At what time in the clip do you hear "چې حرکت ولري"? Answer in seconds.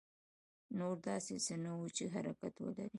1.95-2.89